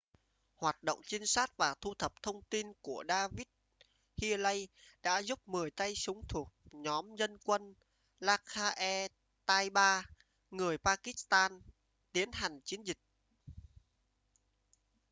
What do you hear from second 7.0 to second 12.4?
dân quân laskhar-e-taiba người pakistan tiến